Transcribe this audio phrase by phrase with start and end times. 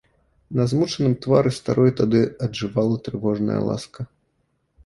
[0.59, 3.99] На змучаным твары старой тады аджывала трывожная ласка.